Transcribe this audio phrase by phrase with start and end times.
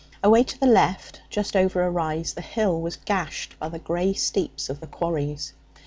[0.23, 4.13] Away to the left, just over a rise, the hill was gashed by the grey
[4.15, 5.53] steeps of the quarries.